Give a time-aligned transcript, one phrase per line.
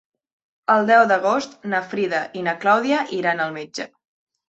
[0.75, 3.93] El deu d'agost na Frida i na Clàudia iran al metge.